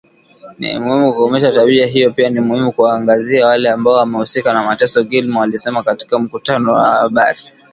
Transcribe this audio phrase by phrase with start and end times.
[0.59, 5.43] Ni muhimu kukomesha tabia hiyo pia ni muhimu kuwaangazia wale ambao wamehusika na mateso Gilmore
[5.43, 7.39] alisema katika mkutano na wanahabari